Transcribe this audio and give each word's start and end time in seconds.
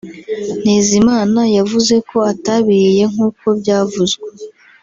Ntezimana 0.61 1.41
yavuze 1.57 1.95
ko 2.09 2.17
atabiriye 2.31 3.03
nk’uko 3.11 3.45
byavuzwe 3.59 4.25